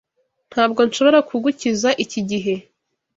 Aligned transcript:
Ntabwo 0.51 0.79
nshobora 0.87 1.19
kugukiza 1.29 1.89
iki 2.03 2.19
gihe. 2.29 2.53